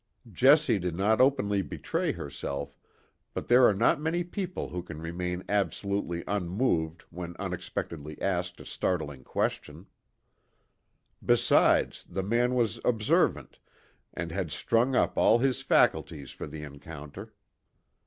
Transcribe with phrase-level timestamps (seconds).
[0.31, 2.75] Jessie did not openly betray herself,
[3.35, 8.65] but there are not many people who can remain absolutely unmoved when unexpectedly asked a
[8.65, 9.85] startling question.
[11.23, 13.59] Besides, the man was observant,
[14.11, 17.35] and had strung up all his faculties for the encounter.